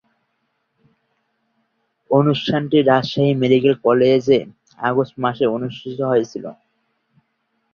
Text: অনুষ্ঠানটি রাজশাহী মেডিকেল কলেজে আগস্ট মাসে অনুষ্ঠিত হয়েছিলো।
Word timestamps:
অনুষ্ঠানটি 2.11 2.77
রাজশাহী 2.81 3.31
মেডিকেল 3.41 3.73
কলেজে 3.85 4.39
আগস্ট 4.79 5.13
মাসে 5.23 5.45
অনুষ্ঠিত 5.55 5.99
হয়েছিলো। 6.11 6.49